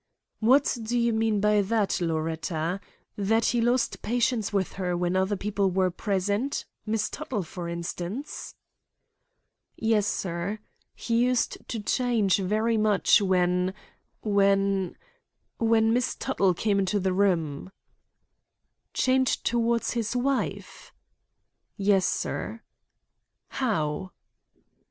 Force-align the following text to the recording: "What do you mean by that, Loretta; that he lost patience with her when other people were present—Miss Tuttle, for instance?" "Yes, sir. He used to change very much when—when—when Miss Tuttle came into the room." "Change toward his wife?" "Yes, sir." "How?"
"What 0.39 0.79
do 0.81 0.97
you 0.97 1.13
mean 1.13 1.39
by 1.41 1.61
that, 1.61 2.01
Loretta; 2.01 2.81
that 3.17 3.45
he 3.45 3.61
lost 3.61 4.01
patience 4.01 4.51
with 4.51 4.71
her 4.73 4.97
when 4.97 5.15
other 5.15 5.35
people 5.35 5.69
were 5.69 5.91
present—Miss 5.91 7.07
Tuttle, 7.07 7.43
for 7.43 7.69
instance?" 7.69 8.55
"Yes, 9.77 10.07
sir. 10.07 10.57
He 10.95 11.19
used 11.23 11.59
to 11.69 11.79
change 11.81 12.37
very 12.39 12.77
much 12.77 13.21
when—when—when 13.21 15.93
Miss 15.93 16.15
Tuttle 16.15 16.55
came 16.55 16.79
into 16.79 16.99
the 16.99 17.13
room." 17.13 17.69
"Change 18.95 19.43
toward 19.43 19.83
his 19.85 20.15
wife?" 20.15 20.91
"Yes, 21.77 22.07
sir." 22.07 22.61
"How?" 23.49 24.13